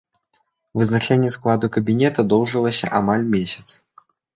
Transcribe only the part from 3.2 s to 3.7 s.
месяц.